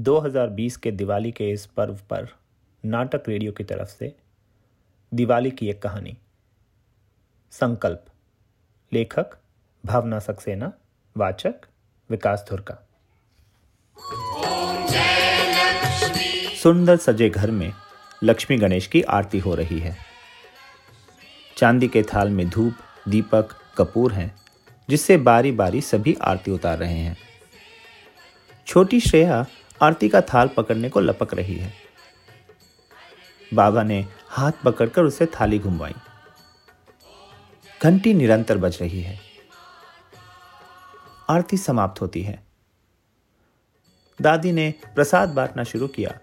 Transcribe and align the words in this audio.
2020 0.00 0.76
के 0.76 0.90
दिवाली 0.90 1.32
के 1.32 1.50
इस 1.50 1.66
पर्व 1.66 1.94
पर 1.94 2.36
नाटक 2.84 3.22
रेडियो 3.28 3.52
की 3.52 3.64
तरफ़ 3.64 3.88
से 3.88 4.16
दिवाली 5.14 5.50
की 5.50 5.70
एक 5.70 5.82
कहानी। 5.82 6.18
संकल्प। 7.50 8.06
लेखक, 8.92 9.26
भावना 9.86 10.18
सक्सेना। 10.18 10.72
वाचक, 11.16 11.54
विकास 12.10 12.46
धुरका। 12.50 12.88
सुंदर 16.62 16.96
सजे 16.96 17.30
घर 17.30 17.50
में 17.50 17.72
लक्ष्मी 18.22 18.58
गणेश 18.58 18.86
की 18.86 19.02
आरती 19.02 19.38
हो 19.38 19.54
रही 19.54 19.78
है। 19.78 19.96
चांदी 21.56 21.88
के 21.88 22.02
थाल 22.02 22.28
में 22.28 22.48
धूप, 22.48 22.74
दीपक, 23.08 23.48
कपूर 23.78 24.12
हैं, 24.12 24.36
जिससे 24.90 25.16
बारी 25.16 25.52
बारी 25.52 25.80
सभी 25.80 26.16
आरती 26.22 26.50
उतार 26.50 26.78
रहे 26.78 26.98
हैं। 26.98 27.16
छोटी 28.66 29.00
श्रेया 29.00 29.46
आरती 29.82 30.08
का 30.08 30.20
थाल 30.20 30.48
पकड़ने 30.48 30.88
को 30.88 31.00
लपक 31.00 31.34
रही 31.34 31.54
है। 31.54 31.74
बाबा 33.54 33.82
ने 33.82 34.06
हाथ 34.28 34.52
पकड़कर 34.64 35.02
उसे 35.02 35.26
थाली 35.26 35.58
घुमवाई। 35.58 35.94
घंटी 37.82 38.14
निरंतर 38.14 38.58
बज 38.58 38.78
रही 38.80 39.02
है। 39.02 39.20
आरती 41.30 41.56
समाप्त 41.56 42.00
होती 42.00 42.22
है। 42.22 42.46
दादी 44.20 44.52
ने 44.52 44.74
प्रसाद 44.94 45.28
बांटना 45.28 45.64
शुरू 45.64 45.88
किया, 45.88 46.18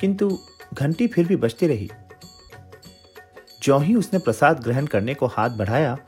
किंतु 0.00 0.38
घंटी 0.74 1.06
फिर 1.06 1.26
भी 1.26 1.36
बजती 1.36 1.66
रही। 1.66 1.90
जो 3.62 3.78
ही 3.78 3.94
उसने 3.94 4.18
प्रसाद 4.18 4.60
ग्रहण 4.60 4.86
करने 4.86 5.14
को 5.14 5.26
हाथ 5.26 5.50
बढ़ाया, 5.50 5.98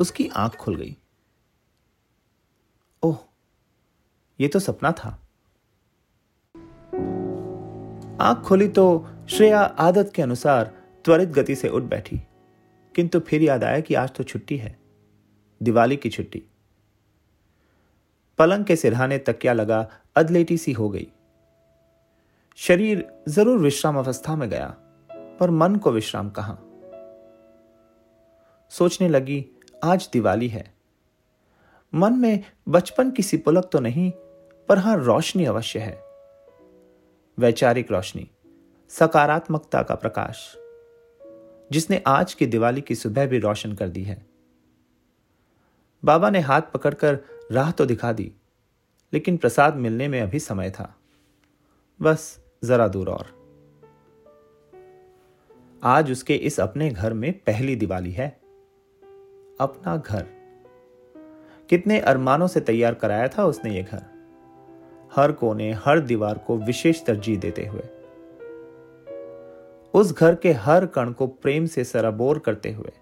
उसकी 0.00 0.28
आँख 0.28 0.56
खुल 0.56 0.76
गई। 0.76 0.96
ओह 3.02 3.18
यह 4.40 4.48
तो 4.48 4.58
सपना 4.58 4.92
था। 4.92 5.23
आँख 8.20 8.38
खोली 8.38 8.68
तो 8.68 9.06
श्रेया 9.30 9.60
आदत 9.60 10.12
के 10.14 10.22
अनुसार 10.22 10.64
त्वरित 11.04 11.28
गति 11.28 11.54
से 11.54 11.68
उठ 11.68 11.82
बैठी। 11.82 12.20
किंतु 12.94 13.20
फिर 13.20 13.42
याद 13.42 13.64
आया 13.64 13.80
कि 13.80 13.94
आज 13.94 14.10
तो 14.10 14.24
छुट्टी 14.24 14.56
है। 14.56 14.78
दिवाली 15.62 15.96
की 15.96 16.10
छुट्टी। 16.10 16.42
पलंग 18.38 18.64
के 18.64 18.76
सिरहाने 18.76 19.18
तकिया 19.18 19.52
लगा 19.52 19.90
अदलेटी 20.16 20.58
सी 20.58 20.72
हो 20.72 20.88
गई। 20.90 21.08
शरीर 22.56 23.08
ज़रूर 23.28 23.58
विश्राम 23.58 23.98
अवस्था 23.98 24.36
में 24.36 24.50
गया, 24.50 24.74
पर 25.10 25.50
मन 25.50 25.76
को 25.76 25.92
विश्राम 25.92 26.30
कहाँ? 26.30 26.70
सोचने 28.70 29.08
लगी, 29.08 29.46
आज 29.84 30.08
दिवाली 30.12 30.48
है। 30.48 30.74
मन 31.94 32.12
में 32.12 32.44
बचपन 32.68 33.10
की 33.10 33.22
सी 33.22 33.36
पुलक 33.36 33.68
तो 33.72 33.80
नहीं, 33.80 34.10
पर 34.68 34.78
हाँ 34.78 34.96
रोशनी 34.96 35.44
अवश्य 35.44 35.78
है। 35.78 36.03
वैचारिक 37.38 37.92
रोशनी, 37.92 38.30
सकारात्मकता 38.88 39.82
का 39.82 39.94
प्रकाश, 39.94 40.56
जिसने 41.72 42.02
आज 42.06 42.34
की 42.34 42.46
दिवाली 42.46 42.80
की 42.80 42.94
सुबह 42.94 43.26
भी 43.26 43.38
रोशन 43.38 43.72
कर 43.72 43.88
दी 43.88 44.02
है। 44.02 44.26
बाबा 46.04 46.30
ने 46.30 46.40
हाथ 46.40 46.62
पकड़कर 46.74 47.18
राह 47.52 47.70
तो 47.70 47.86
दिखा 47.86 48.12
दी, 48.12 48.32
लेकिन 49.12 49.36
प्रसाद 49.36 49.76
मिलने 49.76 50.08
में 50.08 50.20
अभी 50.20 50.38
समय 50.38 50.70
था। 50.70 50.94
बस 52.02 52.40
जरा 52.64 52.88
दूर 52.88 53.08
और। 53.08 53.44
आज 55.84 56.12
उसके 56.12 56.34
इस 56.34 56.60
अपने 56.60 56.90
घर 56.90 57.12
में 57.12 57.32
पहली 57.32 57.76
दिवाली 57.76 58.12
है। 58.12 58.28
अपना 59.60 59.96
घर। 59.96 60.26
कितने 61.68 62.00
अरमानों 62.00 62.46
से 62.46 62.60
तैयार 62.60 62.94
कराया 62.94 63.28
था 63.28 63.44
उसने 63.44 63.76
ये 63.76 63.82
घर। 63.82 64.13
हर 65.16 65.32
कोने, 65.32 65.72
हर 65.72 66.00
दीवार 66.00 66.38
को 66.38 66.56
विशेष 66.56 67.04
तरजीह 67.04 67.38
देते 67.38 67.66
हुए। 67.66 67.82
उस 69.94 70.18
घर 70.18 70.34
के 70.34 70.52
हर 70.52 70.86
कण 70.86 71.12
को 71.12 71.26
प्रेम 71.26 71.66
से 71.66 71.84
सराबोर 71.84 72.38
करते 72.38 72.72
हुए, 72.72 72.92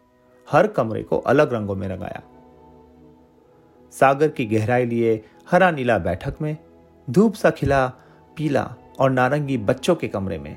हर 0.51 0.67
कमरे 0.67 1.03
को 1.03 1.19
अलग 1.19 1.55
रंगों 1.55 1.75
में 1.75 1.89
रंगाया। 1.89 2.23
सागर 3.93 4.29
की 4.29 4.47
गहराई 4.47 4.87
लिए 4.87 5.25
हरा 5.51 5.71
नीला 5.71 5.99
बैठक 5.99 6.35
में, 6.43 6.57
धूप 7.11 7.35
सा 7.35 7.51
खिला, 7.51 7.87
पीला 8.37 8.75
और 9.01 9.11
नारंगी 9.11 9.59
बच्चों 9.59 9.95
के 9.95 10.09
कमरे 10.09 10.39
में, 10.39 10.57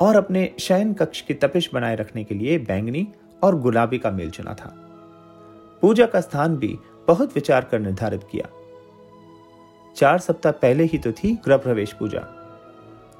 और 0.00 0.16
अपने 0.16 0.54
शयन 0.60 0.94
कक्ष 0.94 1.20
की 1.20 1.34
तपिश 1.34 1.70
बनाए 1.74 1.96
रखने 1.96 2.24
के 2.24 2.34
लिए 2.34 2.58
बैंगनी 2.58 3.12
और 3.42 3.60
गुलाबी 3.60 3.98
का 3.98 4.10
मेल 4.10 4.30
चुना 4.30 4.54
था। 4.54 4.74
पूजा 5.82 6.06
का 6.06 6.20
स्थान 6.20 6.56
भी 6.56 6.78
बहुत 7.08 7.34
विचार 7.34 7.64
कर 7.64 7.78
निर्धारित 7.78 8.24
किया। 8.32 8.48
चार 9.96 10.18
सप्ताह 10.18 10.52
पहले 10.52 10.84
ही 10.84 10.98
तो 10.98 11.12
थी 11.12 11.38
गृह 11.44 11.56
प्रवेश 11.56 11.92
पूजा। 11.92 12.20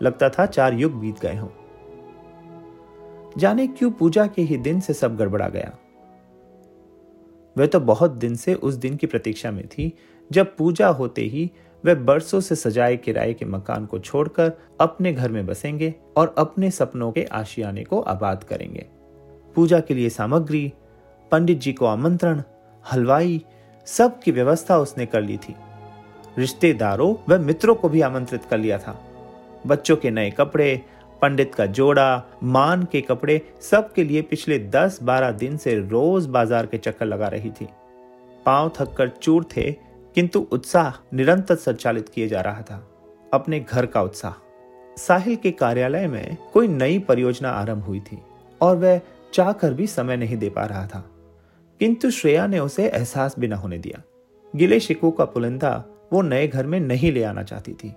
लगता 0.03 0.29
था 0.29 0.47
चार 0.47 0.75
युग 0.75 0.93
बीत 0.93 1.21
गए 1.21 1.37
हों। 1.37 1.49
जाने 3.39 3.67
क्यों 3.67 3.91
पूजा 3.91 4.27
के 4.27 4.43
ही 4.43 4.57
दिन 4.57 4.81
से 4.81 4.95
सब 4.95 5.17
गड़बड़ा 5.17 5.49
गया। 5.49 5.77
वह 7.59 7.67
तो 7.67 7.81
बहुत 7.81 8.11
दिन 8.11 8.37
से 8.37 8.55
उस 8.55 8.75
दिन 8.75 8.97
की 8.97 9.07
प्रतीक्षा 9.07 9.51
में 9.51 9.69
थी, 9.69 9.93
जब 10.33 10.57
पूजा 10.57 10.89
होते 10.89 11.23
ही 11.23 11.51
वह 11.87 11.95
बरसों 11.95 12.41
से 12.41 12.55
सजाए 12.55 12.97
किराए 12.97 13.35
के 13.35 13.45
मकान 13.45 13.87
को 13.87 13.99
छोड़कर 13.99 14.53
अपने 14.81 15.13
घर 15.13 15.33
में 15.33 15.47
बसेंगे 15.47 15.95
और 16.17 16.35
अपने 16.39 16.71
सपनों 16.71 17.13
के 17.13 17.25
आशियाने 17.25 17.85
को 17.85 18.01
आबाद 18.01 18.45
करेंगे। 18.45 18.87
पूजा 19.55 19.81
के 19.81 19.95
लिए 19.95 20.09
सामग्री, 20.09 20.73
पंडित 21.31 21.59
जी 21.59 21.73
को 21.73 21.87
आमंत्रण, 21.87 22.43
हलवाई, 22.93 23.45
सब 23.87 24.21
की 24.21 24.31
व्यवस्था 24.31 24.79
उसने 24.79 25.07
कर 25.07 25.23
ली 25.23 25.37
थी। 25.37 25.55
रिश्तेदारों 26.39 27.15
व 27.29 27.39
मित्रों 27.39 27.75
को 27.75 27.89
भी 27.89 28.01
आमंत्रित 28.01 28.45
कर 28.45 28.59
लिया 28.59 28.79
था। 28.79 28.99
बच्चों 29.67 29.97
के 29.97 30.11
नए 30.11 30.31
कपड़े, 30.31 30.83
पंडित 31.23 31.55
का 31.55 31.67
जोड़ा, 31.67 32.25
मान 32.43 32.83
के 32.83 33.01
कपड़े 33.01 33.41
सब 33.61 33.93
के 33.93 34.05
लिए 34.05 34.23
पिछले 34.23 34.59
10-12 34.59 35.31
दिन 35.31 35.57
से 35.57 35.75
रोज 35.81 36.27
बाज़ार 36.27 36.67
के 36.67 36.79
चक्कर 36.79 37.07
लगा 37.07 37.29
रही 37.29 37.51
थी। 37.51 37.69
पाँव 38.47 38.73
थककर 38.81 39.09
चूर 39.09 39.45
थे, 39.57 39.71
किंतु 40.15 40.47
उत्साह 40.53 41.17
निरंतर 41.17 41.55
संचालित 41.55 42.09
किए 42.09 42.29
जा 42.29 42.41
रहा 42.41 42.63
था। 42.63 42.77
अपने 43.35 43.61
घर 43.61 43.87
का 43.87 44.03
उत्साह। 44.03 44.33
साहिल 44.97 45.37
के 45.37 45.51
कार्यालय 45.51 46.07
में 46.07 46.37
कोई 46.53 46.69
नई 46.69 46.99
परियोजना 46.99 47.51
आरंभ 47.51 47.83
हुई 47.83 48.01
थी 48.01 48.19
और 48.61 48.77
वह 48.77 49.01
चाहकर 49.35 49.75
भी 49.75 49.87
समय 49.87 50.17
नहीं 50.17 50.37
दे 50.37 50.51
पा 50.51 50.65
रहा 50.65 50.87
था। 50.87 51.05
किंतु 51.81 52.11
श्रेया 52.11 52.47
ने 52.47 52.59
उसे 52.59 52.87
एहसास 52.87 53.35
भी 53.39 53.49
न 53.49 53.53
होने 53.53 53.79
दिया। 53.79 54.03
गिले 54.57 54.81
शिकू 54.81 55.11
का 55.11 55.25
पुलिंदा 55.25 55.85
वो 56.13 56.23
नए 56.23 56.49
घर 56.49 56.67
में 56.67 56.81
नहीं 56.81 57.13
ले 57.13 57.23
आना 57.25 57.43
चाहती 57.43 57.73
थी। 57.73 57.97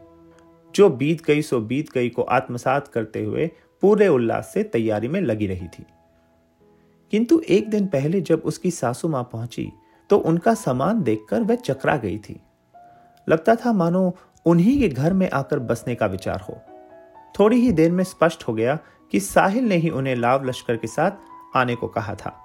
जो 0.76 0.90
बीत 0.90 1.26
गई 1.26 1.42
सो 1.42 1.60
बीत 1.60 1.92
गई 1.92 2.10
को 2.10 2.22
आत्मसात 2.22 2.88
करते 2.88 3.24
हुए 3.24 3.52
पूरे 3.82 4.08
उल्लास 4.08 4.52
से 4.54 4.64
तैयारी 4.64 5.08
में 5.08 5.22
लगी 5.22 5.48
रही 5.48 5.68
थी। 5.68 5.86
किंतु 7.12 7.42
एक 7.50 7.70
दिन 7.70 7.88
पहले 7.88 8.22
जब 8.22 8.42
उसकी 8.46 8.72
सासू 8.72 9.08
माँ 9.08 9.24
पहुँची 9.24 9.72
तो 10.10 10.18
उनका 10.18 10.54
सामान 10.54 11.04
देखकर 11.04 11.42
वह 11.42 11.56
चकरा 11.56 11.98
गई 11.98 12.18
थी। 12.18 12.42
लगता 13.30 13.56
था, 13.56 13.74
मानो 13.74 14.16
उन्हीं 14.46 14.80
के 14.80 14.90
घर 14.90 15.14
में 15.14 15.30
आकर 15.30 15.60
बसने 15.60 15.96
का 15.96 16.06
विचार 16.06 16.42
हो। 16.42 16.62
थोड़ी 17.40 17.58
ही 17.58 17.72
देर 17.72 17.92
में 17.92 18.04
स्पष्ट 18.04 18.44
हो 18.44 18.54
गया 18.54 18.80
कि 19.12 19.20
साहिल 19.20 19.64
ने 19.64 19.76
ही 19.76 19.90
उन्हें 19.90 20.16
लाव 20.16 20.46
लश्कर 20.46 20.78
के 20.78 20.88
साथ 20.88 21.12
आने 21.58 21.76
को 21.76 21.88
कहा 21.88 22.16
था। 22.16 22.40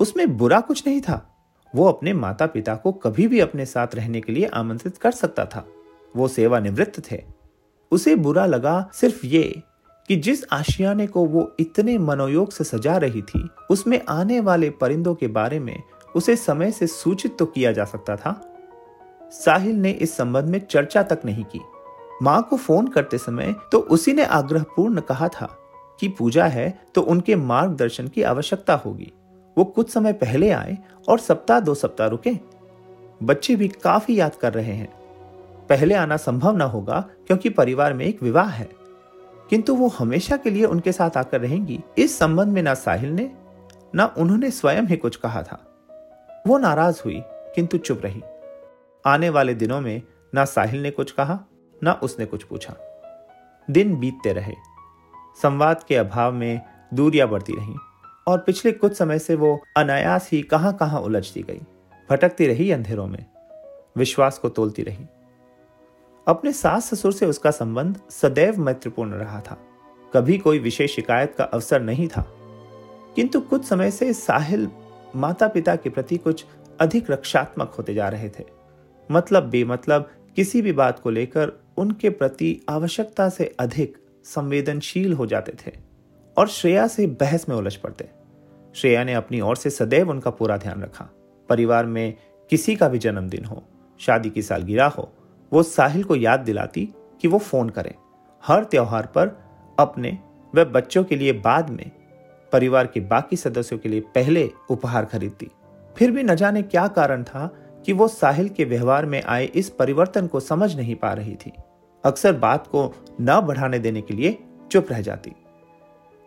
उसमें 0.00 0.36
बुरा 0.36 0.60
कुछ 0.60 0.86
नहीं 0.86 1.00
था। 1.00 1.27
वो 1.74 1.88
अपने 1.88 2.12
माता 2.12 2.46
पिता 2.46 2.74
को 2.74 2.92
कभी 2.92 3.26
भी 3.28 3.40
अपने 3.40 3.66
साथ 3.66 3.94
रहने 3.94 4.20
के 4.20 4.32
लिए 4.32 4.46
आमंत्रित 4.46 4.96
कर 4.96 5.10
सकता 5.10 5.44
था। 5.44 5.66
वो 6.16 6.28
सेवानिवृत्त 6.28 7.02
थे। 7.10 7.22
उसे 7.90 8.14
बुरा 8.16 8.46
लगा 8.46 8.90
सिर्फ़ 8.94 9.26
ये 9.26 9.62
कि 10.08 10.16
जिस 10.16 10.44
आशियाने 10.52 11.06
को 11.06 11.24
वो 11.24 11.50
इतने 11.60 11.98
मनोयोग 11.98 12.52
से 12.52 12.64
सजा 12.64 12.96
रही 12.96 13.22
थी, 13.22 13.48
उसमें 13.70 14.00
आने 14.08 14.40
वाले 14.40 14.70
परिंदों 14.70 15.14
के 15.14 15.26
बारे 15.28 15.58
में 15.60 15.82
उसे 16.16 16.36
समय 16.36 16.70
से 16.70 16.86
सूचित 16.86 17.36
तो 17.38 17.46
किया 17.46 17.72
जा 17.72 17.84
सकता 17.84 18.16
था। 18.16 18.40
साहिल 19.32 19.76
ने 19.76 19.90
इस 19.90 20.16
संबंध 20.16 20.44
में 20.44 20.58
चर्चा 20.66 21.02
तक 21.02 21.20
नहीं 21.24 21.44
की। 21.44 21.60
माँ 22.22 22.42
को 22.50 22.56
फ़ोन 22.56 22.86
करते 22.86 23.18
समय 23.18 23.54
तो 23.72 23.78
उसी 23.78 24.12
ने 24.12 24.24
आग्रहपूर्ण 24.24 25.00
कहा 25.00 25.28
था 25.28 25.46
कि 26.00 26.08
पूजा 26.08 26.44
है 26.44 26.78
तो 26.94 27.02
उनके 27.02 27.36
मार्गदर्शन 27.36 28.08
की 28.08 28.22
आवश्यकता 28.22 28.74
होगी। 28.76 29.12
वो 29.58 29.64
कुछ 29.64 29.90
समय 29.90 30.12
पहले 30.12 30.50
आए 30.50 30.78
और 31.08 31.18
सप्ताह 31.18 31.60
दो 31.60 31.74
सप्ताह 31.74 32.06
रुके। 32.06 32.32
बच्चे 33.22 33.56
भी 33.56 33.68
काफ़ी 33.68 34.20
याद 34.20 34.34
कर 34.34 34.54
रहे 34.54 34.72
हैं। 34.72 34.92
पहले 35.66 35.94
आना 35.94 36.16
संभव 36.16 36.56
ना 36.56 36.64
होगा 36.64 37.00
क्योंकि 37.26 37.50
परिवार 37.50 37.94
में 37.94 38.06
एक 38.06 38.22
विवाह 38.22 38.48
है। 38.48 38.68
किंतु 39.50 39.74
वो 39.74 39.88
हमेशा 39.88 40.36
के 40.36 40.50
लिए 40.50 40.64
उनके 40.64 40.92
साथ 40.92 41.16
आकर 41.16 41.40
रहेंगी। 41.40 41.80
इस 41.98 42.18
संबंध 42.18 42.48
में 42.48 42.62
ना 42.62 42.74
साहिल 42.74 43.10
ने, 43.10 43.32
ना 43.94 44.14
उन्होंने 44.18 44.50
स्वयं 44.50 44.82
ही 44.82 44.96
कुछ 44.96 45.16
कहा 45.16 45.42
था। 45.42 45.66
वो 46.46 46.58
नाराज़ 46.58 47.02
हुई, 47.04 47.22
किंतु 47.26 47.78
चुप 47.78 48.00
रही। 48.04 48.22
आने 49.06 49.28
वाले 49.28 49.54
दिनों 49.54 49.80
में 49.80 50.02
ना 50.34 50.44
साहिल 50.44 50.82
ने 50.82 50.90
कुछ 50.90 51.10
कहा, 51.10 51.40
ना 51.82 51.92
उसने 51.92 52.26
कुछ 52.26 52.44
पूछा। 52.44 52.74
दिन 53.70 54.00
बीतते 54.00 54.32
रहे। 54.32 54.54
संवाद 55.42 55.82
के 55.88 55.96
अभाव 55.96 56.32
में 56.32 56.60
दूरियाँ 56.94 57.28
बढ़ती 57.28 57.52
रहीं। 57.52 57.76
और 58.28 58.38
पिछले 58.38 58.72
कुछ 58.72 58.94
समय 58.94 59.18
से 59.18 59.34
वो 59.34 59.62
अनायास 59.76 60.28
ही 60.32 60.42
कहाँ 60.42 60.76
कहाँ 60.76 61.00
उलझती 61.00 61.42
गई। 61.42 61.60
भटकती 62.10 62.46
रही 62.46 62.70
अंधेरों 62.70 63.06
में। 63.06 63.26
विश्वास 63.96 64.38
को 64.38 64.48
तोलती 64.48 64.82
रही। 64.82 65.06
अपने 66.28 66.52
सास 66.52 66.94
ससुर 66.94 67.12
से 67.12 67.26
उसका 67.26 67.50
संबंध 67.50 68.00
सदैव 68.10 68.60
मैत्रीपूर्ण 68.60 69.10
रहा 69.10 69.40
था। 69.40 69.58
कभी 70.14 70.38
कोई 70.38 70.58
विशेष 70.58 70.94
शिकायत 70.94 71.34
का 71.34 71.44
अवसर 71.44 71.82
नहीं 71.82 72.08
था। 72.08 72.34
किंतु 73.16 73.40
कुछ 73.40 73.64
समय 73.64 73.90
से 73.90 74.12
साहिल 74.12 74.68
माता 75.16 75.48
पिता 75.48 75.76
के 75.76 75.90
प्रति 75.90 76.16
कुछ 76.16 76.44
अधिक 76.80 77.10
रक्षात्मक 77.10 77.74
होते 77.78 77.94
जा 77.94 78.08
रहे 78.08 78.28
थे। 78.28 78.44
मतलब 79.10 79.42
बेमतलब 79.42 80.10
किसी 80.36 80.62
भी 80.62 80.72
बात 80.72 80.98
को 80.98 81.10
लेकर 81.10 81.52
उनके 81.76 82.10
प्रति 82.10 82.60
आवश्यकता 82.68 83.28
से 83.28 83.56
अधिक 83.58 83.96
संवेदनशील 84.24 85.12
हो 85.12 85.26
जाते 85.26 85.52
थे। 85.66 85.87
और 86.38 86.48
श्रेया 86.48 86.86
से 86.86 87.06
बहस 87.06 87.48
में 87.48 87.56
उलझ 87.56 87.76
पड़ते। 87.76 88.08
श्रेया 88.74 89.04
ने 89.04 89.14
अपनी 89.14 89.40
ओर 89.40 89.56
से 89.56 89.70
सदैव 89.70 90.10
उनका 90.10 90.30
पूरा 90.30 90.56
ध्यान 90.56 90.82
रखा। 90.82 91.08
परिवार 91.48 91.86
में 91.86 92.14
किसी 92.50 92.76
का 92.76 92.88
भी 92.88 92.98
जन्मदिन 92.98 93.44
हो, 93.44 93.64
शादी 94.00 94.30
की 94.30 94.42
सालगिरह 94.42 94.86
हो, 94.86 95.12
वो 95.52 95.62
साहिल 95.62 96.04
को 96.04 96.16
याद 96.16 96.40
दिलाती 96.40 96.94
कि 97.20 97.28
वो 97.28 97.38
फ़ोन 97.38 97.68
करे। 97.68 97.94
हर 98.46 98.64
त्योहार 98.64 99.06
पर 99.06 99.28
अपने 99.78 100.18
व 100.54 100.64
बच्चों 100.64 101.04
के 101.04 101.16
लिए 101.16 101.32
बाद 101.32 101.70
में 101.70 101.90
परिवार 102.52 102.86
के 102.86 103.00
बाकी 103.00 103.36
सदस्यों 103.36 103.78
के 103.78 103.88
लिए 103.88 104.00
पहले 104.00 104.50
उपहार 104.70 105.04
खरीदती। 105.04 105.50
फिर 105.96 106.10
भी 106.10 106.22
न 106.22 106.34
जाने 106.34 106.62
क्या 106.62 106.88
कारण 106.88 107.22
था 107.22 107.46
कि 107.86 107.92
वो 107.92 108.08
साहिल 108.08 108.48
के 108.48 108.64
व्यवहार 108.64 109.06
में 109.06 109.22
आए 109.22 109.44
इस 109.44 109.70
परिवर्तन 109.70 110.26
को 110.26 110.40
समझ 110.40 110.76
नहीं 110.76 110.94
पा 110.94 111.12
रही 111.12 111.34
थी। 111.34 111.52
अक्सर 112.04 112.32
बात 112.32 112.66
को 112.66 112.94
न 113.20 113.40
बढ़ाने 113.40 113.78
देने 113.78 114.02
के 114.02 114.14
लिए 114.14 114.38
चुप 114.72 114.86
रह 114.90 115.00
जाती। 115.00 115.32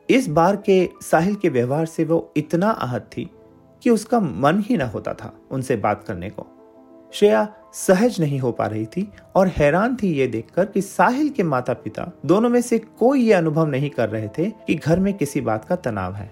इस 0.09 0.27
बार 0.27 0.55
के 0.55 0.89
साहिल 1.01 1.35
के 1.35 1.49
व्यवहार 1.49 1.85
से 1.85 2.03
वो 2.03 2.33
इतना 2.37 2.69
आहत 2.69 3.09
थी 3.17 3.29
कि 3.83 3.89
उसका 3.89 4.19
मन 4.19 4.59
ही 4.59 4.77
न 4.77 4.81
होता 4.81 5.13
था 5.13 5.33
उनसे 5.51 5.75
बात 5.75 6.03
करने 6.03 6.29
को। 6.29 6.45
श्रेया 7.13 7.47
सहज 7.73 8.19
नहीं 8.19 8.39
हो 8.39 8.51
पा 8.51 8.65
रही 8.65 8.85
थी 8.85 9.07
और 9.35 9.47
हैरान 9.47 9.95
थी 9.95 10.11
ये 10.13 10.27
देखकर 10.27 10.65
कि 10.65 10.81
साहिल 10.81 11.29
के 11.29 11.43
माता 11.43 11.73
पिता 11.73 12.11
दोनों 12.25 12.49
में 12.49 12.61
से 12.61 12.79
कोई 12.79 13.21
ये 13.21 13.33
अनुभव 13.33 13.65
नहीं 13.65 13.89
कर 13.89 14.09
रहे 14.09 14.27
थे 14.27 14.49
कि 14.67 14.75
घर 14.75 14.99
में 14.99 15.13
किसी 15.13 15.41
बात 15.41 15.65
का 15.65 15.75
तनाव 15.75 16.13
है। 16.13 16.27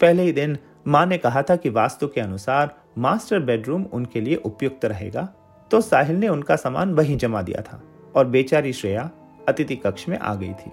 पहले 0.00 0.22
ही 0.22 0.32
दिन 0.32 0.58
माँ 0.86 1.04
ने 1.06 1.18
कहा 1.18 1.42
था 1.42 1.56
कि 1.56 1.68
वास्तु 1.68 2.08
के 2.08 2.20
अनुसार 2.20 2.74
मास्टर 2.98 3.40
बेडरूम 3.40 3.84
उनके 3.92 4.20
लिए 4.20 4.36
उपयुक्त 4.36 4.84
रहेगा 4.84 5.28
तो 5.70 5.80
साहिल 5.80 6.16
ने 6.16 6.28
उनका 6.28 6.56
सामान 6.56 6.94
वहीं 6.94 7.16
जमा 7.16 7.42
दिया 7.42 7.62
था 7.62 7.82
और 8.16 8.26
बेचारी 8.26 8.72
श्रेया 8.72 9.10
अतिथि 9.48 9.76
कक्ष 9.76 10.08
में 10.08 10.18
आ 10.18 10.34
गई 10.34 10.52
थी। 10.52 10.72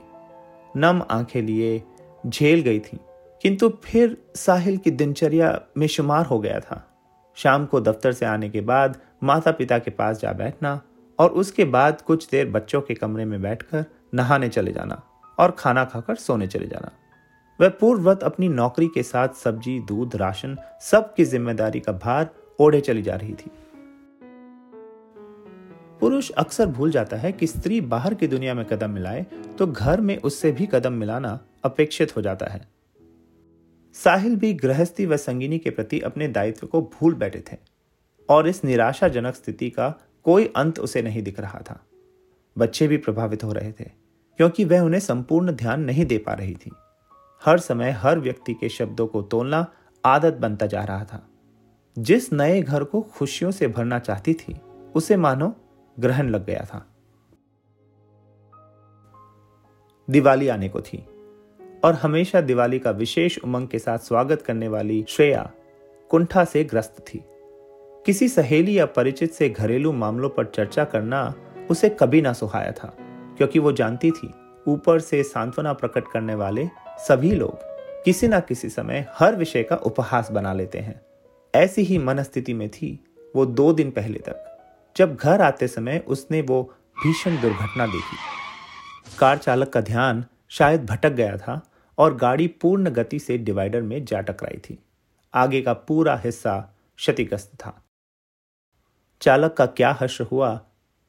नम 0.78 1.02
आँखें 1.10 1.42
लिए 1.42 1.84
झेल 2.28 2.62
गई 2.62 2.80
थी। 2.80 3.00
किंतु 3.42 3.70
फिर 3.84 4.18
साहिल 4.36 4.78
की 4.78 4.92
दिनचर्या 4.92 5.60
में 5.78 5.88
शुमार 5.88 6.26
हो 6.26 6.40
गया 6.40 6.60
था। 6.60 6.84
शाम 7.38 7.66
को 7.66 7.82
दफ्तर 7.82 8.12
से 8.12 8.26
आने 8.26 8.50
के 8.50 8.62
बाद 8.62 8.98
माता 9.24 9.52
पिता 9.52 9.80
के 9.80 9.92
पास 9.92 10.20
जा 10.20 10.32
बैठना 10.34 10.82
और 11.20 11.30
उसके 11.30 11.66
बाद 11.66 12.02
कुछ 12.02 12.28
देर 12.30 12.50
बच्चों 12.50 12.82
के 12.82 12.94
कमरे 12.94 13.26
में 13.26 13.42
बैठकर 13.42 13.86
नहाने 14.14 14.50
चले 14.50 14.72
जाना 14.72 15.02
और 15.40 15.52
खाना 15.52 15.86
खाकर 15.86 16.16
सोने 16.16 16.48
चले 16.48 16.68
जाना। 16.68 16.92
वह 17.60 17.70
पूर्ववत 17.70 18.24
अपनी 18.24 18.50
नौकरी 18.50 18.88
के 18.88 19.04
साथ 19.04 19.30
सब्ज़ी, 19.34 19.80
दूध, 19.80 20.16
राशन 20.16 20.58
सब 20.82 21.14
की 21.14 21.26
ज़िम्मेदारी 21.26 21.80
का 21.80 21.92
भार 21.92 22.30
ओढ़े 22.60 22.82
चली 22.82 23.02
जा 23.02 23.16
रही 23.16 23.34
थी। 23.34 23.52
पुरुष 26.00 26.30
अक्सर 26.30 26.66
भूल 26.66 26.92
जाता 26.92 27.18
है 27.18 27.32
कि 27.32 27.48
स्त्री 27.48 27.82
बाहर 27.82 28.14
की 28.14 28.28
दुनिया 28.28 28.54
में 28.54 28.66
कदम 28.66 28.90
मिलाए 28.90 29.26
तो 29.58 29.68
घर 29.68 30.02
में 30.02 30.18
उससे 30.18 30.52
भी 30.52 30.68
कदम 30.72 30.94
मिलाना 30.94 31.40
अपेक्षित 31.64 32.16
हो 32.16 32.22
जाता 32.22 32.46
है। 32.46 32.68
साहिल 33.94 34.36
भी 34.36 34.54
गृहस्थी 34.54 35.06
व 35.06 35.18
संगिनी 35.18 35.60
के 35.60 35.70
प्रति 35.70 36.00
अपने 36.00 36.28
दायित्व 36.28 36.68
को 36.68 36.82
भूल 36.82 37.14
बैठे 37.14 37.44
थे 37.52 37.58
और 38.30 38.48
इस 38.48 38.64
निराशाजनक 38.66 39.36
स्थिति 39.36 39.70
का 39.70 39.90
कोई 40.24 40.54
अंत 40.56 40.80
उसे 40.80 41.02
नहीं 41.02 41.24
दिख 41.24 41.40
रहा 41.40 41.60
था। 41.60 41.86
बच्चे 42.58 42.88
भी 42.88 42.98
प्रभावित 42.98 43.44
हो 43.44 43.54
रहे 43.54 43.72
थे, 43.72 43.84
क्योंकि 44.38 44.66
वह 44.66 44.80
उन्हें 44.80 45.00
संपूर्ण 45.00 45.52
ध्यान 45.52 45.82
नहीं 45.82 46.06
दे 46.06 46.18
पा 46.18 46.34
रही 46.34 46.56
थी। 46.56 46.72
हर 47.46 47.60
समय 47.60 47.90
हर 47.90 48.20
व्यक्ति 48.20 48.54
के 48.54 48.70
शब्दों 48.70 49.08
को 49.08 49.22
तोलना 49.22 49.68
आदत 50.06 50.34
बनता 50.34 50.66
जा 50.66 50.84
रहा 50.84 51.06
था। 51.06 51.30
जिस 52.00 52.34
नए 52.34 52.62
घर 52.62 52.84
को 52.84 53.02
खुशियों 53.02 53.52
से 53.52 53.68
भरना 53.68 54.00
चाहती 54.00 54.34
थी, 54.34 54.58
उसे 54.96 55.18
मानो 55.18 55.56
ग्रहण 56.00 56.30
लग 56.30 56.46
गया 56.46 56.66
था। 56.66 56.88
दिवाली 60.10 60.48
आने 60.48 60.70
को 60.70 60.82
थी। 60.82 61.06
और 61.88 61.96
हमेशा 61.96 62.40
दिवाली 62.42 62.78
का 62.80 62.92
विशेष 62.92 63.38
उमंग 63.38 63.68
के 63.68 63.80
साथ 63.80 63.98
स्वागत 63.98 64.42
करने 64.42 64.68
वाली 64.68 65.06
श्रेया 65.10 65.42
कुंठा 66.10 66.44
से 66.46 66.64
ग्रस्त 66.64 66.96
थी। 67.00 67.20
किसी 68.06 68.28
सहेली 68.30 68.78
या 68.80 68.86
परिचित 68.86 69.34
से 69.34 69.50
घरेलू 69.50 69.92
मामलों 69.92 70.30
पर 70.30 70.46
चर्चा 70.46 70.84
करना 70.84 71.34
उसे 71.70 71.90
कभी 71.90 72.22
ना 72.22 72.34
सुहाया 72.34 72.72
था, 72.72 72.88
क्योंकि 73.38 73.60
वो 73.60 73.72
जानती 73.72 74.12
थी, 74.12 74.34
ऊपर 74.68 75.00
से 75.00 75.22
सांत्वना 75.24 75.74
प्रकट 75.74 76.12
करने 76.14 76.36
वाले 76.36 76.68
सभी 77.00 77.32
लोग 77.32 78.04
किसी 78.04 78.28
ना 78.28 78.40
किसी 78.40 78.70
समय 78.70 79.06
हर 79.14 79.36
विषय 79.36 79.64
का 79.64 79.76
उपहास 79.76 80.32
बना 80.32 80.54
लेते 80.54 80.80
हैं। 80.80 81.00
ऐसी 81.54 81.82
ही 81.82 81.98
मनस्थिति 81.98 82.54
में 82.54 82.68
थी 82.70 82.92
वो 83.36 83.46
दो 83.46 83.72
दिन 83.74 83.92
पहले 83.92 84.20
तक, 84.20 84.44
जब 84.96 85.16
घर 85.16 85.42
आते 85.42 85.68
समय 85.68 86.04
उसने 86.08 86.42
वो 86.42 86.62
भीषण 86.98 87.42
दुर्घटना 87.42 87.86
देखी। 87.86 88.18
कार 89.20 89.38
चालक 89.38 89.70
का 89.70 89.82
ध्यान 89.84 90.26
शायद 90.50 90.86
भटक 90.86 91.12
गया 91.12 91.38
था 91.38 91.62
और 91.98 92.16
गाड़ी 92.16 92.48
पूर्ण 92.48 92.90
गति 92.90 93.20
से 93.20 93.38
डिवाइडर 93.38 93.82
में 93.82 94.06
जा 94.06 94.22
टकराई 94.22 94.58
थी। 94.58 94.80
आगे 95.34 95.62
का 95.62 95.74
पूरा 95.74 96.18
हिस्सा 96.18 96.76
क्षतिग्रस्त 96.98 97.56
था। 97.56 97.84
चालक 99.22 99.54
का 99.54 99.66
क्या 99.66 99.92
हर्ष 99.92 100.22
हुआ, 100.22 100.62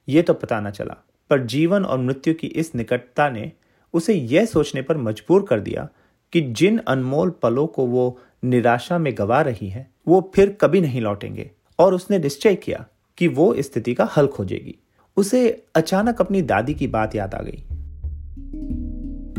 ये 0.08 0.23
तो 0.23 0.35
पता 0.35 0.61
न 0.61 0.70
चला, 0.70 0.96
पर 1.31 1.46
जीवन 1.46 1.85
और 1.85 1.99
मृत्यु 1.99 2.35
की 2.35 2.46
इस 2.46 2.75
निकटता 2.75 3.31
ने 3.31 3.52
उसे 3.93 4.14
यह 4.14 4.44
सोचने 4.44 4.82
पर 4.82 4.96
मजबूर 4.96 5.46
कर 5.46 5.61
दिया 5.61 5.88
कि 6.32 6.40
जिन 6.40 6.79
अनमोल 6.79 7.31
पलों 7.31 7.67
को 7.67 7.87
वो 7.87 8.20
निराशा 8.44 8.99
में 8.99 9.19
गवा 9.19 9.41
रही 9.41 9.69
है, 9.69 9.91
वो 10.08 10.32
फिर 10.34 10.58
कभी 10.61 10.81
नहीं 10.81 11.00
लौटेंगे। 11.00 11.50
और 11.79 11.94
उसने 11.94 12.19
निश्चय 12.19 12.55
किया 12.55 12.87
कि 13.17 13.29
वो 13.29 13.55
स्थिति 13.58 13.94
का 13.94 14.05
हल 14.05 14.26
खोजेगी। 14.26 14.76
उसे 15.17 15.67
अचानक 15.75 16.20
अपनी 16.20 16.43
दादी 16.43 16.75
की 16.75 16.87
बात 16.87 17.14
याद 17.14 17.34
आ 17.34 17.43
गई। 17.43 17.78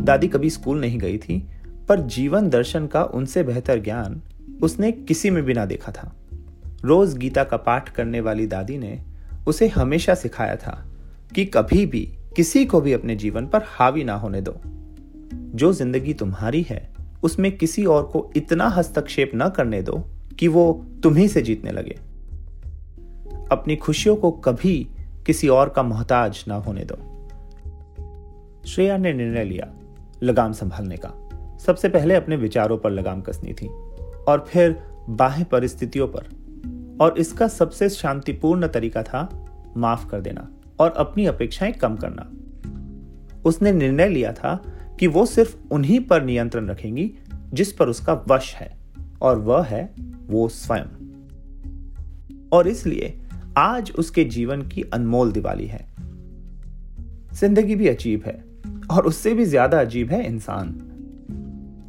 दादी 0.10 0.28
कभी 0.28 0.50
स्कूल 0.50 0.80
नहीं 0.82 1.00
गई 1.00 1.18
थी, 1.18 1.40
पर 1.90 2.00
जीवन 2.00 2.50
दर्शन 2.50 2.88
का 2.88 3.04
उनसे 3.04 3.44
बेहतर 3.44 3.80
ज्ञान 3.80 4.22
उसने 4.64 4.92
किसी 4.92 5.30
में 5.30 5.44
भी 5.44 5.54
ना 5.54 5.66
देखा 5.66 5.92
था। 5.92 6.14
रोज 6.86 7.18
गीता 7.18 7.44
का 7.44 7.58
पाठ 7.58 7.90
करने 7.90 8.22
वाली 8.22 8.48
दादी 8.48 8.78
ने 8.78 9.00
उसे 9.48 9.68
हमेशा 9.68 10.16
सिखाया 10.16 10.56
था 10.56 10.86
कि 11.36 11.46
कभी 11.46 11.86
भी 11.86 12.02
किसी 12.36 12.66
को 12.66 12.82
भी 12.82 12.94
अपने 12.94 13.16
जीवन 13.16 13.48
पर 13.48 13.64
हावी 13.66 14.04
ना 14.04 14.14
होने 14.14 14.42
दो। 14.42 14.56
जो 15.56 15.74
ज़िंदगी 15.74 16.14
तुम्हारी 16.14 16.62
है, 16.62 16.90
उसमें 17.24 17.52
किसी 17.58 17.86
और 17.86 18.04
को 18.04 18.30
इतना 18.36 18.68
हस्तक्षेप 18.68 19.32
न 19.36 19.50
करने 19.50 19.82
दो 19.82 20.04
कि 20.40 20.48
वो 20.48 20.86
तुम्ही 21.04 21.28
से 21.28 21.42
जीतने 21.42 21.72
लगे। 21.72 21.98
अपनी 23.52 23.76
खुशियों 23.76 24.16
को 24.16 24.32
कभी 24.32 24.88
किसी 25.26 25.48
और 25.48 25.70
का 25.70 25.84
मोहताज 25.84 26.44
ना 26.48 26.56
होने 26.56 26.86
दो। 26.92 26.96
श्रेया 28.66 28.98
ने 28.98 29.14
निर्णय 29.14 29.44
लिया 29.44 29.74
लगाम 30.24 30.52
संभालने 30.52 30.98
का। 31.06 31.30
सबसे 31.58 31.90
पहले 31.90 32.16
अपने 32.16 32.36
विचारों 32.36 32.78
पर 32.78 32.92
लगाम 32.92 33.22
कसनी 33.22 33.54
थी 33.54 33.68
और 34.28 34.46
फिर 34.48 34.84
बाह्य 35.10 35.44
परिस्थितियों 35.44 36.08
पर। 36.08 36.40
और 37.02 37.18
इसका 37.18 37.48
सबसे 37.48 37.90
शांतिपूर्ण 37.90 38.68
तरीका 38.68 39.04
था 39.04 39.46
माफ़ 39.78 40.10
कर 40.10 40.22
देना 40.22 40.52
और 40.80 40.92
अपनी 40.92 41.26
अपेक्षाएँ 41.26 41.72
कम 41.72 41.96
करना। 41.96 42.32
उसने 43.46 43.72
निर्णय 43.72 44.08
लिया 44.08 44.34
था 44.34 44.64
कि 45.00 45.08
वो 45.08 45.26
सिर्फ़ 45.26 45.58
उन्हीं 45.72 46.00
पर 46.00 46.24
नियंत्रण 46.24 46.68
रखेंगी 46.68 47.12
जिस 47.54 47.74
पर 47.74 47.90
उसका 47.90 48.26
वश 48.28 48.56
है 48.56 48.78
और 49.22 49.40
वह 49.40 49.64
है 49.64 49.96
वो 50.28 50.48
स्वयं। 50.48 50.86
और 52.52 52.68
इसलिए 52.68 53.20
आज 53.58 53.92
उसके 53.92 54.24
जीवन 54.24 54.62
की 54.62 54.82
अनमोल 54.82 55.32
दिवाली 55.32 55.68
है। 55.68 55.90
ज़िंदगी 57.34 57.76
भी 57.76 57.88
अजीब 57.88 58.24
है। 58.26 58.49
और 58.92 59.06
उससे 59.06 59.34
भी 59.34 59.46
ज़्यादा 59.46 59.80
अजीब 59.82 60.10
है 60.10 60.26
इंसान। 60.28 60.76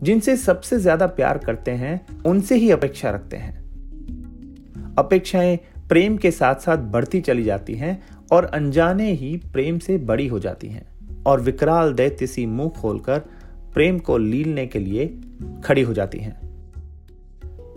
जिनसे 0.02 0.36
सबसे 0.36 0.78
ज़्यादा 0.78 1.06
प्यार 1.06 1.38
करते 1.38 1.70
हैं, 1.70 2.22
उनसे 2.22 2.56
ही 2.56 2.70
अपेक्षा 2.70 3.10
रखते 3.10 3.36
हैं। 3.36 3.58
अपेक्षाएँ 4.98 5.58
प्रेम 5.88 6.16
के 6.16 6.30
साथ 6.30 6.54
साथ 6.54 6.78
बढ़ती 6.78 7.20
चली 7.20 7.42
जाती 7.42 7.74
हैं 7.74 8.02
और 8.32 8.44
अनजाने 8.44 9.12
ही 9.12 9.36
प्रेम 9.52 9.78
से 9.78 9.98
बड़ी 9.98 10.26
हो 10.26 10.38
जाती 10.38 10.68
हैं 10.68 10.86
और 11.26 11.40
विकराल 11.40 11.92
दैत्य 11.92 12.26
सी 12.26 12.46
मुँह 12.46 12.68
खोलकर 12.70 13.18
प्रेम 13.74 13.98
को 13.98 14.18
लीलने 14.18 14.66
के 14.66 14.78
लिए 14.78 15.06
खड़ी 15.64 15.82
हो 15.82 15.92
जाती 15.92 16.18
हैं। 16.18 16.38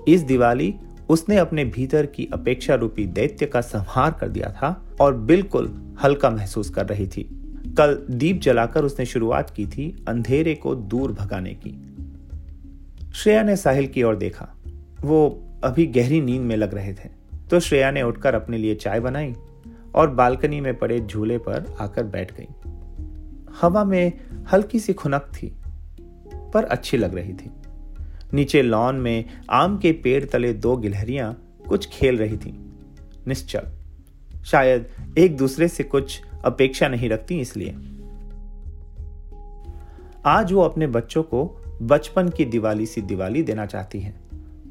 इस 0.07 0.21
दिवाली 0.21 0.73
उसने 1.09 1.37
अपने 1.37 1.65
भीतर 1.65 2.05
की 2.05 2.29
अपेक्षा 2.33 2.75
रूपी 2.75 3.05
दैत्य 3.05 3.45
का 3.45 3.61
संहार 3.61 4.11
कर 4.11 4.29
दिया 4.29 4.51
था 4.51 4.85
और 5.01 5.17
बिल्कुल 5.17 5.93
हल्का 6.03 6.29
महसूस 6.29 6.69
कर 6.69 6.85
रही 6.85 7.07
थी। 7.07 7.42
कल 7.77 8.05
दीप 8.09 8.41
जलाकर 8.41 8.83
उसने 8.83 9.05
शुरुआत 9.05 9.49
की 9.49 9.67
थी 9.67 10.05
अंधेरे 10.07 10.55
को 10.55 10.75
दूर 10.75 11.11
भगाने 11.11 11.53
की। 11.53 11.71
श्रेया 13.13 13.43
ने 13.43 13.55
साहिल 13.55 13.87
की 13.87 14.03
ओर 14.03 14.15
देखा। 14.15 14.49
वो 15.01 15.43
अभी 15.63 15.85
गहरी 15.85 16.21
नींद 16.21 16.41
में 16.41 16.57
लग 16.57 16.73
रहे 16.73 16.93
थे। 16.93 17.09
तो 17.49 17.59
श्रेया 17.59 17.91
ने 17.91 18.01
उठकर 18.01 18.35
अपने 18.35 18.57
लिए 18.57 18.75
चाय 18.75 18.99
बनाई 18.99 19.35
और 19.95 20.09
बालकनी 20.09 20.61
में 20.61 20.77
पड़े 20.77 20.99
झूले 20.99 21.37
पर 21.37 21.75
आकर 21.79 22.03
बैठ 22.03 22.33
गई। 22.39 22.47
हवा 23.61 23.83
में 23.83 24.11
हल्की 24.53 24.79
सी 24.79 24.93
खुनक 24.93 25.21
थी, 25.21 25.55
पर 26.53 26.63
अच्छी 26.63 26.97
लग 26.97 27.15
रही 27.15 27.33
थी। 27.33 27.51
नीचे 28.33 28.61
लॉन 28.61 28.95
में 28.95 29.25
आम 29.49 29.77
के 29.77 29.91
पेड़ 29.91 30.25
तले 30.25 30.53
दो 30.53 30.77
गिलहरियाँ 30.77 31.43
कुछ 31.69 31.89
खेल 31.89 32.17
रही 32.17 32.37
थी। 32.37 32.73
निश्चल। 33.27 33.61
शायद 34.45 34.89
एक 35.17 35.37
दूसरे 35.37 35.67
से 35.67 35.83
कुछ 35.83 36.21
अपेक्षा 36.45 36.87
नहीं 36.87 37.09
रखती 37.09 37.39
इसलिए। 37.39 37.75
आज 40.25 40.53
वो 40.53 40.61
अपने 40.61 40.87
बच्चों 40.87 41.23
को 41.23 41.63
बचपन 41.81 42.29
की 42.29 42.45
दिवाली 42.45 42.85
सी 42.85 43.01
दिवाली 43.01 43.43
देना 43.43 43.65
चाहती 43.65 43.99
है। 43.99 44.15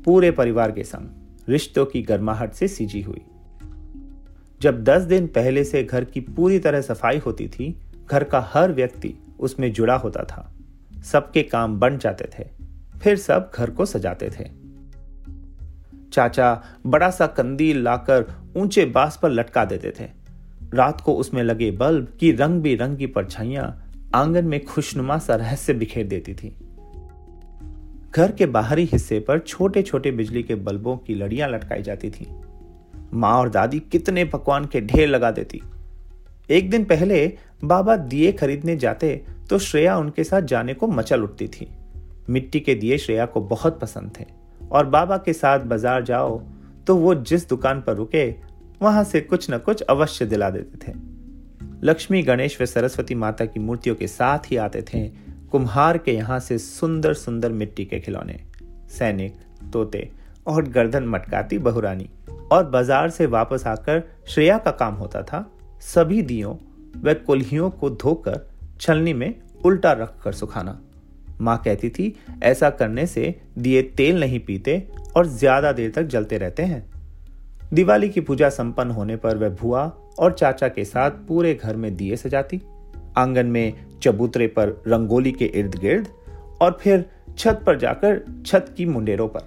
पूरे 0.04 0.30
परिवार 0.30 0.72
के 0.72 0.84
संग 0.84 1.08
रिश्तों 1.48 1.86
की 1.86 2.02
गर्माहट 2.02 2.52
से 2.52 2.68
सीजी 2.68 3.02
हुई। 3.02 3.24
जब 4.60 4.84
दस 4.84 5.02
दिन 5.02 5.26
पहले 5.26 5.64
से 5.64 5.84
घर 5.84 6.04
की 6.04 6.20
पूरी 6.20 6.58
तरह 6.58 6.80
सफ़ाई 6.80 7.18
होती 7.18 7.48
थी, 7.48 7.80
घर 8.10 8.24
का 8.24 8.50
हर 8.54 8.72
व्यक्ति 8.72 9.14
उसमें 9.40 9.72
जुड़ा 9.72 9.94
होता 9.94 10.24
था। 10.24 10.52
सबके 11.04 11.42
काम 11.42 11.80
बन 11.80 11.98
जाते 11.98 12.24
थे, 12.24 12.48
फिर 12.98 13.16
सब 13.16 13.50
घर 13.54 13.70
को 13.70 13.84
सजाते 13.84 14.30
थे। 14.30 14.62
चाचा 16.12 16.62
बड़ा 16.86 17.10
सा 17.10 17.26
कंदील 17.26 17.82
लाकर 17.82 18.32
ऊँचे 18.56 18.84
बाँस 18.84 19.18
पर 19.22 19.30
लटका 19.30 19.64
देते 19.64 19.90
थे। 20.00 20.21
रात 20.74 21.00
को 21.00 21.14
उसमें 21.14 21.42
लगे 21.42 21.70
बल्ब 21.70 22.06
की 22.20 22.32
रंग 22.32 22.60
बिरंगी 22.62 23.06
परछाइयाँ 23.06 23.64
आँगन 24.14 24.44
में 24.44 24.64
खुशनुमा 24.64 25.18
सा 25.18 25.34
रहस्य 25.34 25.74
बिखेर 25.74 26.06
देती 26.06 26.34
थी। 26.34 26.54
घर 28.10 28.32
के 28.32 28.46
बाहरी 28.46 28.84
हिस्से 28.84 29.18
पर 29.20 29.38
छोटे 29.38 29.82
छोटे 29.82 30.10
बिजली 30.10 30.42
के 30.42 30.54
बल्बों 30.54 30.96
की 30.96 31.14
लड़ियाँ 31.14 31.48
लटकाई 31.48 31.82
जाती 31.82 32.10
थी। 32.10 32.26
माँ 33.14 33.32
और 33.32 33.48
दादी 33.48 33.80
कितने 33.82 34.24
पकवान 34.24 34.64
के 34.64 34.80
ढेर 34.80 35.08
लगा 35.08 35.30
देती। 35.30 35.60
एक 36.50 36.70
दिन 36.70 36.84
पहले 36.84 37.26
बाबा 37.64 37.96
दिए 37.96 38.32
खरीदने 38.32 38.76
जाते 38.76 39.14
तो 39.50 39.58
श्रेया 39.58 39.96
उनके 39.98 40.24
साथ 40.24 40.42
जाने 40.42 40.74
को 40.74 40.86
मचल 40.88 41.22
उठती 41.22 41.48
थी। 41.48 41.68
मिट्टी 42.30 42.60
के 42.60 42.74
दिए 42.74 42.98
श्रेया 42.98 43.26
को 43.26 43.40
बहुत 43.40 43.80
पसंद 43.80 44.10
थे 44.20 44.24
और 44.72 44.86
बाबा 44.86 45.16
के 45.16 45.32
साथ 45.32 45.60
बाज़ार 45.60 46.02
जाओ 46.02 46.38
तो 46.86 46.96
वो 46.96 47.14
जिस 47.14 47.48
दुकान 47.48 47.80
पर 47.80 47.94
रुके 47.94 48.30
वहाँ 48.82 49.04
से 49.04 49.20
कुछ 49.20 49.50
न 49.50 49.58
कुछ 49.58 49.82
अवश्य 49.82 50.26
दिला 50.26 50.50
देते 50.50 50.86
थे। 50.86 50.94
लक्ष्मी 51.84 52.22
गणेश 52.22 52.60
व 52.60 52.64
सरस्वती 52.64 53.14
माता 53.14 53.44
की 53.44 53.60
मूर्तियों 53.60 53.94
के 53.96 54.06
साथ 54.06 54.50
ही 54.50 54.56
आते 54.56 54.82
थे, 54.82 55.08
कुम्हार 55.50 55.98
के 55.98 56.12
यहाँ 56.12 56.38
से 56.40 56.58
सुंदर 56.58 57.14
सुंदर 57.14 57.52
मिट्टी 57.52 57.84
के 57.84 58.00
खिलौने, 58.00 58.38
सैनिक, 58.90 59.34
तोते 59.72 60.08
और 60.46 60.68
गर्दन 60.68 61.04
मटकाती 61.04 61.58
बहुरानी। 61.58 62.08
और 62.52 62.64
बाज़ार 62.66 63.10
से 63.10 63.26
वापस 63.26 63.66
आकर 63.66 64.02
श्रेया 64.28 64.58
का 64.58 64.70
काम 64.70 64.94
होता 64.94 65.22
था, 65.22 65.50
सभी 65.80 66.22
दियों 66.22 66.54
व 67.02 67.14
कुल्हियों 67.26 67.70
को 67.70 67.90
धोकर 67.90 68.40
छलनी 68.80 69.12
में 69.12 69.34
उल्टा 69.64 69.92
रख 69.92 70.20
कर 70.24 70.32
सुखाना। 70.32 70.80
माँ 71.40 71.56
कहती 71.64 71.88
थी, 71.90 72.14
ऐसा 72.42 72.70
करने 72.70 73.06
से 73.06 73.34
दिए 73.58 73.82
तेल 73.82 74.20
नहीं 74.20 74.40
पीते 74.40 74.82
और 75.16 75.26
ज़्यादा 75.26 75.72
देर 75.72 75.90
तक 75.90 76.02
जलते 76.02 76.38
रहते 76.38 76.62
हैं। 76.62 76.91
दिवाली 77.74 78.08
की 78.08 78.20
पूजा 78.20 78.48
संपन्न 78.48 78.90
होने 78.90 79.16
पर 79.16 79.36
वह 79.36 79.48
भुआ 79.48 79.92
और 80.18 80.32
चाचा 80.32 80.68
के 80.68 80.84
साथ 80.84 81.10
पूरे 81.10 81.54
घर 81.54 81.76
में 81.76 81.96
दिए 81.96 82.16
सजाती। 82.16 82.62
आँगन 83.16 83.46
में 83.46 83.72
चबूतरे 84.02 84.46
पर 84.46 84.68
रंगोली 84.68 85.32
के 85.32 85.44
इर्द 85.44 85.74
गिर्द 85.74 86.08
और 86.60 86.78
फिर 86.80 87.10
छत 87.38 87.60
पर 87.66 87.78
जाकर 87.78 88.42
छत 88.46 88.74
की 88.76 88.86
मुंडेरों 88.86 89.28
पर। 89.28 89.40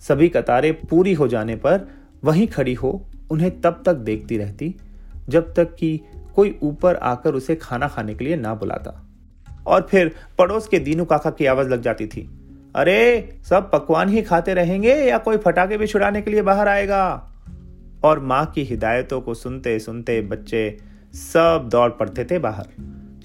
सभी 0.00 0.28
कतारें 0.28 0.80
पूरी 0.80 1.14
हो 1.14 1.28
जाने 1.28 1.56
पर 1.56 1.80
वहीं 2.24 2.48
खड़ी 2.48 2.74
हो 2.74 3.04
उन्हें 3.30 3.60
तब 3.60 3.82
तक 3.86 3.94
देखती 3.94 4.38
रहती, 4.38 4.76
जब 5.28 5.54
तक 5.54 5.74
कि 5.74 6.00
कोई 6.34 6.58
ऊपर 6.62 6.96
आकर 6.96 7.34
उसे 7.34 7.56
खाना 7.56 7.88
खाने 7.88 8.14
के 8.14 8.24
लिए 8.24 8.36
ना 8.36 8.54
बुलाता। 8.54 9.06
और 9.66 9.86
फिर 9.90 10.14
पड़ोस 10.38 10.68
के 10.68 10.78
दीनू 10.78 11.04
काका 11.04 11.30
की 11.30 11.46
आवाज़ 11.46 11.68
लग 11.68 11.82
जाती 11.82 12.06
थी, 12.06 12.30
अरे, 12.76 13.28
सब 13.44 13.70
पकवान 13.70 14.08
ही 14.08 14.22
खाते 14.22 14.54
रहेंगे 14.54 14.94
या 14.94 15.18
कोई 15.18 15.36
फटाके 15.36 15.76
भी 15.76 15.86
छुड़ाने 15.86 16.22
के 16.22 16.30
लिए 16.30 16.42
बाहर 16.42 16.68
आएगा? 16.68 17.27
और 18.04 18.20
माँ 18.20 18.46
की 18.46 18.62
हिदायतों 18.62 19.20
को 19.20 19.34
सुनते 19.34 19.78
सुनते 19.78 20.20
बच्चे 20.20 20.78
सब 21.14 21.68
दौड़ 21.72 21.90
पड़ते 21.90 22.24
थे 22.24 22.38
बाहर। 22.38 22.66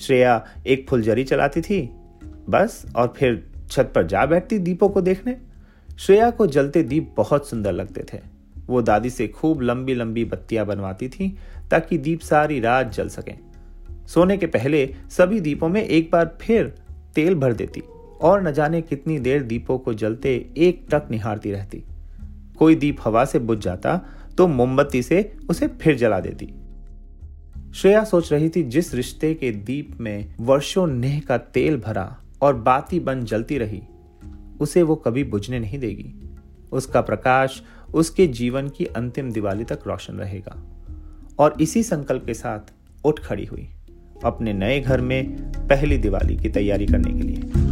श्रेया 0.01 0.45
एक 0.67 0.89
फुलझरी 0.89 1.23
चलाती 1.23 1.61
थी, 1.61 1.89
बस, 2.49 2.85
और 2.95 3.13
फिर 3.17 3.51
छत 3.69 3.91
पर 3.95 4.07
जा 4.07 4.25
बैठती 4.25 4.59
दीपों 4.59 4.89
को 4.89 5.01
देखने। 5.01 5.37
श्रेया 5.99 6.29
को 6.29 6.47
जलते 6.47 6.83
दीप 6.83 7.13
बहुत 7.17 7.49
सुंदर 7.49 7.71
लगते 7.71 8.03
थे। 8.13 8.21
वो 8.67 8.81
दादी 8.81 9.09
से 9.09 9.27
खूब 9.27 9.61
लंबी 9.61 9.93
लंबी 9.93 10.25
बत्तियाँ 10.25 10.65
बनवाती 10.65 11.09
थी 11.09 11.37
ताकि 11.71 11.97
दीप 11.97 12.19
सारी 12.19 12.59
रात 12.59 12.93
जल 12.93 13.07
सकें। 13.07 13.37
सोने 14.07 14.37
के 14.37 14.45
पहले 14.45 14.95
सभी 15.09 15.39
दीपों 15.39 15.69
में 15.69 15.83
एक 15.83 16.09
बार 16.11 16.37
फिर 16.41 16.75
तेल 17.15 17.35
भर 17.35 17.53
देती 17.53 17.83
और 18.21 18.47
न 18.47 18.51
जाने 18.51 18.81
कितनी 18.81 19.19
देर 19.19 19.43
दीपों 19.43 19.77
को 19.77 19.93
जलते 19.93 20.49
एक 20.57 20.85
टक 20.89 21.07
निहारती 21.11 21.51
रहती। 21.51 21.83
कोई 22.59 22.75
दीप 22.75 22.97
हवा 23.03 23.25
से 23.25 23.39
बुझ 23.39 23.59
जाता 23.59 24.01
तो 24.37 24.47
मोमबत्ती 24.47 25.03
से 25.03 25.37
उसे 25.49 25.67
फिर 25.67 25.97
जला 25.97 26.19
देती। 26.19 26.53
श्रेया 27.73 28.03
सोच 28.03 28.33
रही 28.33 28.49
थी, 28.49 28.63
जिस 28.63 28.93
रिश्ते 28.93 29.33
के 29.33 29.51
दीप 29.51 29.97
में 30.01 30.35
वर्षों 30.39 30.87
नेह 30.87 31.21
का 31.27 31.37
तेल 31.37 31.77
भरा 31.77 32.17
और 32.41 32.55
बाती 32.55 32.99
बन 32.99 33.25
जलती 33.25 33.57
रही, 33.57 33.81
उसे 34.59 34.83
वो 34.83 34.95
कभी 34.95 35.23
बुझने 35.23 35.59
नहीं 35.59 35.79
देगी। 35.79 36.13
उसका 36.71 37.01
प्रकाश, 37.01 37.63
उसके 37.93 38.27
जीवन 38.27 38.69
की 38.69 38.85
अंतिम 38.85 39.31
दिवाली 39.31 39.63
तक 39.63 39.79
रोशन 39.87 40.13
रहेगा। 40.13 40.63
और 41.39 41.57
इसी 41.61 41.83
संकल्प 41.83 42.25
के 42.25 42.33
साथ 42.33 42.59
उठ 43.05 43.19
खड़ी 43.19 43.45
हुई, 43.45 43.69
अपने 44.23 44.53
नए 44.53 44.79
घर 44.79 45.01
में 45.01 45.51
पहली 45.57 45.97
दिवाली 45.97 46.37
की 46.37 46.49
तैयारी 46.49 46.85
करने 46.85 47.13
के 47.13 47.21
लिए। 47.21 47.62